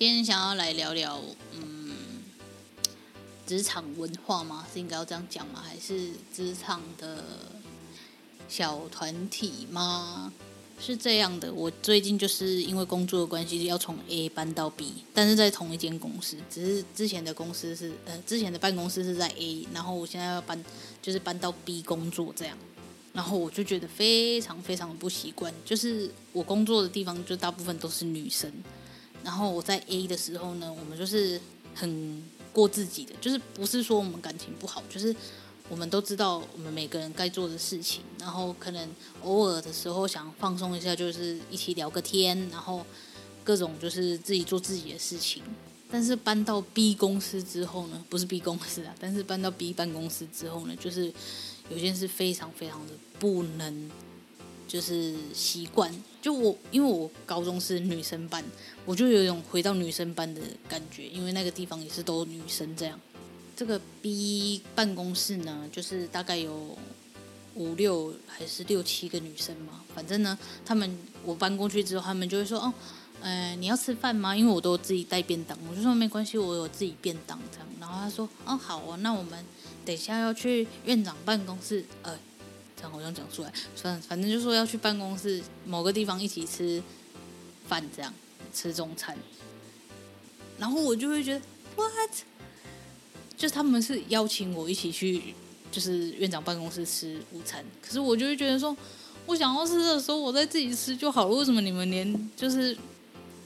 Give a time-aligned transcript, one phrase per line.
[0.00, 1.20] 今天想要来聊聊，
[1.52, 1.92] 嗯，
[3.46, 4.66] 职场文化吗？
[4.72, 5.62] 是应该要这样讲吗？
[5.62, 7.22] 还是职场的
[8.48, 10.32] 小团体吗？
[10.80, 20.64] 是这样的，我最近就是因为工作的关系，要从 A 搬到 B，但是在同一间公司，只是之前的公司是呃，之前的办公室是在 A，然后我现在要搬，
[21.02, 22.56] 就是搬到 B 工作这样，
[23.12, 28.50] 然后我就觉得非常非常的不习惯，就是我工作的地方就大部分都是女生。
[29.22, 31.40] 然后我在 A 的时候呢，我们就是
[31.74, 35.14] 很过自己的，就是不是说我们感情不好，就是
[35.68, 38.88] 我们都知道我们每个人该做的事情，然后可能
[39.22, 42.84] 偶尔的时候想放松一下，就是一起聊个天，然后
[43.44, 45.42] 各种就是自己做自己的事情。
[45.90, 51.12] 但是搬到 B 公司之后呢，不是 B 公司啊，但是搬到 B 办公室之后呢，就是
[51.68, 53.90] 有件事非常非常的不能。
[54.70, 58.44] 就是习惯，就我，因为我高中是女生班，
[58.86, 62.96] 我就有一种回到女生班的感觉，因为那个地方也是都女生这样。
[63.56, 66.78] 这个 B 办公室呢，就是大概有
[67.56, 72.72] 五六还是六七个女生嘛，反正呢，他们我搬过去之后，他们就会说，哦，
[73.20, 74.36] 呃，你要吃饭吗？
[74.36, 77.66] 因为我都自己带便当，我就说没关系，我有自己便当这样。
[77.80, 79.44] 然后他说，哦，好哦，那我们
[79.84, 82.16] 等一下要去院长办公室，呃。
[82.88, 86.82] 好像讲出来，算了，反正就说要去办公室某个地方一起吃
[87.66, 88.14] 饭，这样
[88.54, 89.16] 吃中餐。
[90.58, 91.40] 然后我就会觉得
[91.76, 92.10] ，what？
[93.36, 95.34] 就他们是邀请我一起去，
[95.72, 97.64] 就是院长办公室吃午餐。
[97.80, 98.76] 可是我就会觉得说，
[99.24, 101.34] 我想要吃的时候，我再自己吃就好了。
[101.34, 102.76] 为什么你们连就是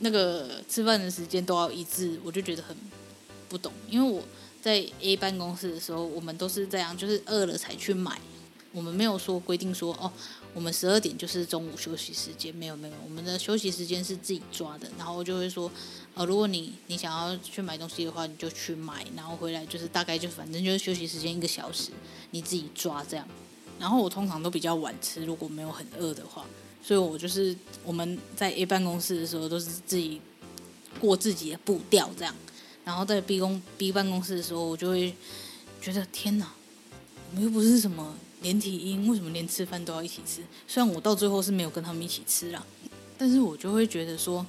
[0.00, 2.18] 那个吃饭的时间都要一致？
[2.24, 2.74] 我就觉得很
[3.50, 3.70] 不懂。
[3.90, 4.22] 因为我
[4.62, 8.18] 在 A 办公室的时候，我们都是这样，就是饿了才去买。
[8.72, 10.10] 我们没有说规定说哦，
[10.54, 14.88] 我们十二点就是中午休息时间，没有没有，我们的休息时间是自己抓的。
[14.96, 15.70] 然后就会说，
[16.14, 21.90] 呃，如果你你想要去买东西的话，你就去买，然后回来就是大概就反正就是休息时间一个小时，
[22.30, 23.28] 你自己抓这样。
[23.78, 26.46] 然后我通常都比较晚吃，如果没有很饿的话，
[26.82, 30.20] 所以我就是我们在 A 办公室的时候都是自己
[30.98, 32.34] 过自己的步调这样。
[32.84, 35.14] 然后在 B 公 B 办公室的时候，我就会
[35.80, 36.52] 觉得天哪，
[37.30, 38.16] 我们又不是什么。
[38.42, 40.42] 连体婴为什么连吃饭都要一起吃？
[40.66, 42.66] 虽然我到最后是没有跟他们一起吃啦，
[43.16, 44.44] 但是我就会觉得说，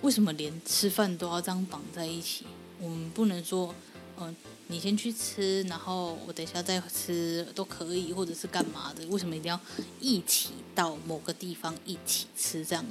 [0.00, 2.46] 为什么连吃饭都要这样绑在一起？
[2.80, 3.74] 我们不能说，
[4.18, 4.34] 嗯、
[4.68, 9.06] 你先去吃，然后我等一下再吃都可以，或者是干嘛的？
[9.08, 9.60] 为什么一定要
[10.00, 12.64] 一起到某个地方一起吃？
[12.64, 12.84] 这样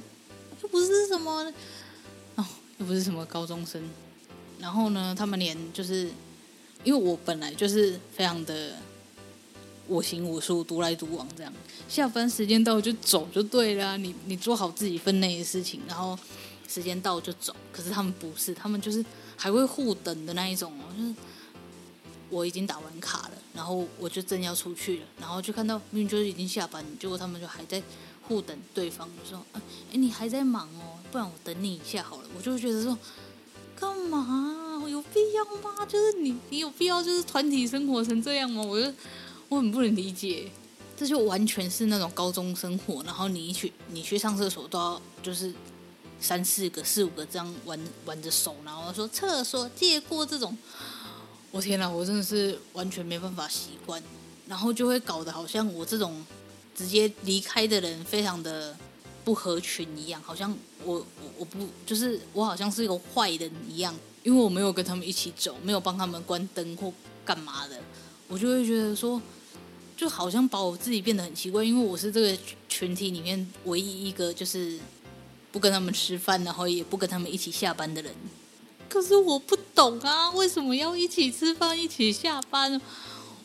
[0.62, 1.52] 又不是什么
[2.36, 2.46] 哦，
[2.78, 3.82] 又不是什么高中生。
[4.60, 6.08] 然后呢，他们连就是
[6.84, 8.76] 因为我本来就是非常的。
[9.90, 11.52] 我行我素，独来独往，这样
[11.88, 13.98] 下班时间到就走就对了。
[13.98, 16.16] 你你做好自己分内的事情，然后
[16.68, 17.52] 时间到就走。
[17.72, 19.04] 可是他们不是，他们就是
[19.36, 20.84] 还会互等的那一种哦。
[20.96, 21.12] 就是
[22.28, 27.82] 我已经打完卡了，然后我就正要出去了，然后就看到明明就是已经下班，结果他们就还在
[28.28, 32.96] 互等对方，就说：“哎，你还在忙哦，不然我等你一下好了。”我就觉得说
[33.74, 34.80] ：“干嘛？
[34.88, 35.84] 有必要吗？
[35.86, 38.92] 就是你你有必要就是团体生活成这样吗？”我就。
[39.50, 40.48] 我很不能理解，
[40.96, 45.52] 这就完全是那种高中生活，然后你一去你去上厕所都要就是
[46.20, 50.56] 三四个、四五个这样玩玩着手，然后说厕所借过这种，
[51.50, 54.00] 我天哪，我真的是完全没办法习惯，
[54.46, 56.24] 然后就会搞得好像我这种
[56.72, 58.76] 直接离开的人非常的
[59.24, 61.04] 不合群一样，好像我我
[61.38, 63.92] 我不就是我好像是一个坏人一样，
[64.22, 66.92] 因为我没有跟他们一起走，没有帮他们关灯或
[67.24, 67.76] 干嘛的，
[68.28, 69.20] 我就会觉得说。
[70.00, 72.34] 就好像把我自己变得很奇怪，因为我是这个
[72.70, 74.78] 群体里面唯一一个就是
[75.52, 78.10] 不跟他们吃饭，然后也不跟他们一起下班的人。
[78.88, 82.80] 可是我不懂啊，为什么要一起吃饭、一起下班？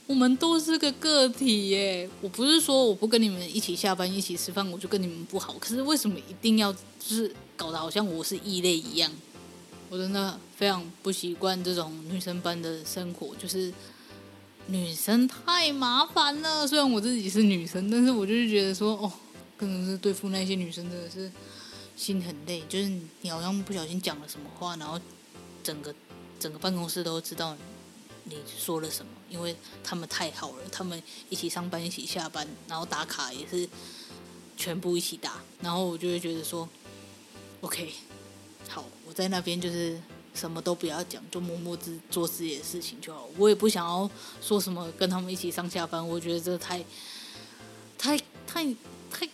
[0.08, 2.10] 我们都是个个体耶。
[2.22, 5.58] 我不是说我不跟你们一起下班、一起吃饭，我就跟你们不好。
[5.60, 9.12] 可是为什么一定要就是搞得好像我是异类一样？
[9.90, 13.74] 我真的非常不习惯这种女生般的生活，就是
[14.68, 16.68] 女生太麻烦了。
[16.68, 19.12] 虽然我自己是女生，但是我就是觉得说，哦，
[19.58, 21.32] 可能是对付那些女生真的是
[21.96, 22.64] 心很累。
[22.68, 22.92] 就是
[23.22, 25.00] 你好像不小心讲了什么话，然后
[25.64, 25.94] 整个
[26.40, 27.56] 整个办公室都知道
[28.24, 33.70] 你说了什么，因为他们太好了，他们一起上班，一起下班，然后打卡也是
[34.58, 36.68] 全部一起打，然后我就会觉得说
[37.62, 37.94] ，OK。
[38.68, 40.02] 好，我在那边就是
[40.36, 43.28] 什么都不要讲，就默默自做自己的事情就好。
[43.38, 44.08] 我也不想要
[44.42, 46.84] 说什么跟他们一起上下班，我觉得这太、
[47.98, 48.66] 太、太、
[49.10, 49.28] 太、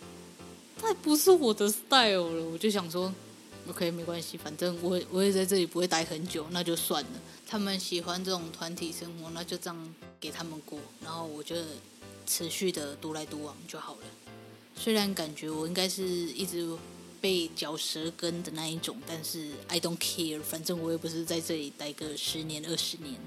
[0.80, 2.44] 太不是我的 style 了。
[2.44, 3.12] 我就想说
[3.68, 7.10] ，OK，没关系，反正我我也在这里不会待很久，那就算了。
[7.46, 11.56] 他们喜欢这种团体生活，那就这样给他们过，然后我就
[12.26, 14.00] 持续的独来独往就好了。
[14.76, 16.78] 虽然感觉我应该是一直。
[17.22, 23.18] 被嚼舌根的那一种，但是 I don't care，反正我也不是在这里待个十年二十年，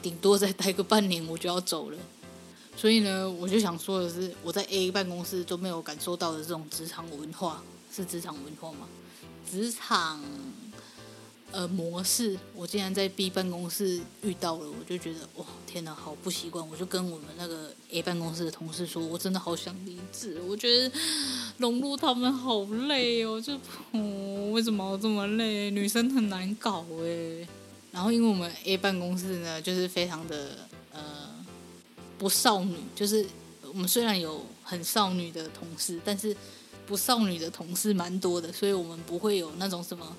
[0.00, 1.98] 顶多再待个半年我就要走了。
[2.76, 7.60] 所以呢，我就想说的是，我在 A 办公室都没有感受到的这种职场文化，
[7.92, 8.88] 是职场文化吗？
[9.50, 10.22] 职场。
[11.50, 16.66] 呃，模式我竟然在 B 办公室遇到了，我就觉得哇，天哪，好不习惯！
[16.68, 20.92] 我就跟我们那个 A 办公室的同事说，我真的好想离职，我觉得
[21.56, 23.54] 融入他们好累哦，就
[23.92, 25.70] 哦，为什么要这么累？
[25.70, 27.48] 女生很难搞哎。
[27.90, 31.00] 然后因为我们 A 办公室呢，就是非常的呃
[32.18, 33.24] 不少女，就是
[33.62, 36.36] 我们虽然有很少女的同事，但是
[36.86, 40.14] 不少女的同事蛮多的，所以我们不会有那种什么。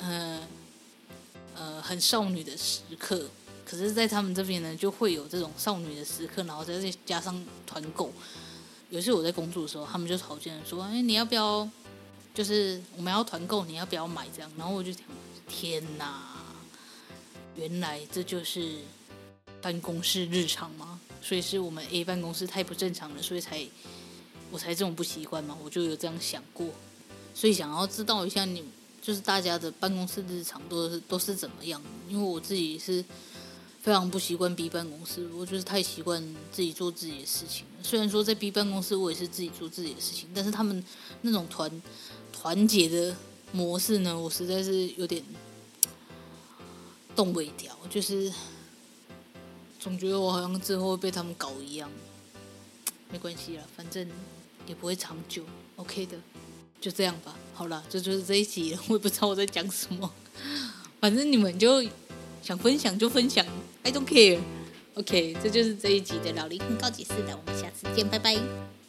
[0.00, 0.40] 呃
[1.56, 3.28] 呃，很少女的时刻，
[3.66, 6.74] 可是，在他们这边呢，就会有这种少女的时刻，然后再
[7.04, 8.10] 加上团购。
[8.88, 11.68] 有时我在工作的时候，他们就吵架说：“哎，你要不要？
[12.32, 14.90] 就是我们要团购，你要不要买这样？”然后我就
[15.46, 16.24] ：“天哪，
[17.54, 18.78] 原来这就是
[19.60, 20.98] 办公室日常吗？
[21.20, 23.64] 所以是我们 A 办公室太不正常了，所以才
[24.50, 25.56] 我才这种不习惯嘛。
[25.62, 26.66] 我就有这样想过，
[27.34, 28.64] 所以想要知道一下你。
[29.00, 31.80] 就是大家的办公室日常都是都是怎么样？
[32.08, 33.04] 因为我自己是
[33.80, 37.64] 非常不习惯 B 办公室，我就是太习惯自己做自己的事情。
[37.82, 40.84] 虽然说在 B 办公室我也是自己做自己的事情，但是他们
[41.22, 41.82] 那种团
[42.32, 43.16] 团结的
[43.52, 45.24] 模式呢，我实在是有点
[47.16, 48.30] 动不了，就是
[49.78, 51.90] 总觉得我好像之后会被他们搞一样。
[53.10, 54.08] 没关系啦，反正
[54.66, 55.42] 也不会长久
[55.76, 56.16] ，OK 的。
[56.80, 58.76] 就这样吧，好了，这就是这一集。
[58.88, 60.10] 我也不知道我在讲什么，
[60.98, 61.84] 反正你们就
[62.42, 63.44] 想分享就分享
[63.82, 64.40] ，I don't care。
[64.94, 68.79] OK，这就是这一集的老灵魂告解室了，我们下次见，拜拜。